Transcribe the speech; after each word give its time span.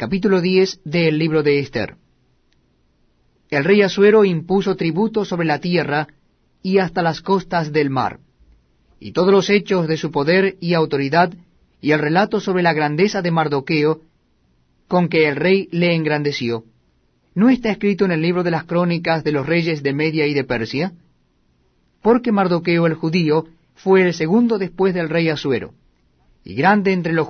Capítulo 0.00 0.40
10 0.40 0.80
del 0.86 1.18
libro 1.18 1.42
de 1.42 1.58
Esther. 1.58 1.96
El 3.50 3.64
rey 3.64 3.82
Asuero 3.82 4.24
impuso 4.24 4.74
tributo 4.74 5.26
sobre 5.26 5.46
la 5.46 5.60
tierra 5.60 6.08
y 6.62 6.78
hasta 6.78 7.02
las 7.02 7.20
costas 7.20 7.70
del 7.70 7.90
mar, 7.90 8.18
y 8.98 9.12
todos 9.12 9.30
los 9.30 9.50
hechos 9.50 9.86
de 9.88 9.98
su 9.98 10.10
poder 10.10 10.56
y 10.58 10.72
autoridad, 10.72 11.34
y 11.82 11.90
el 11.90 11.98
relato 11.98 12.40
sobre 12.40 12.62
la 12.62 12.72
grandeza 12.72 13.20
de 13.20 13.30
Mardoqueo, 13.30 14.00
con 14.88 15.10
que 15.10 15.28
el 15.28 15.36
rey 15.36 15.68
le 15.70 15.94
engrandeció, 15.94 16.64
¿no 17.34 17.50
está 17.50 17.70
escrito 17.70 18.06
en 18.06 18.12
el 18.12 18.22
libro 18.22 18.42
de 18.42 18.52
las 18.52 18.64
crónicas 18.64 19.22
de 19.22 19.32
los 19.32 19.44
reyes 19.44 19.82
de 19.82 19.92
Media 19.92 20.26
y 20.26 20.32
de 20.32 20.44
Persia? 20.44 20.94
Porque 22.00 22.32
Mardoqueo 22.32 22.86
el 22.86 22.94
judío 22.94 23.48
fue 23.74 24.06
el 24.06 24.14
segundo 24.14 24.56
después 24.56 24.94
del 24.94 25.10
rey 25.10 25.28
Asuero, 25.28 25.74
y 26.42 26.54
grande 26.54 26.94
entre 26.94 27.12
los 27.12 27.18